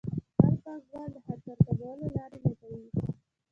هر 0.41 0.53
پانګوال 0.63 1.09
د 1.13 1.17
خطر 1.25 1.57
کمولو 1.65 2.05
لارې 2.15 2.37
لټوي. 2.43 2.87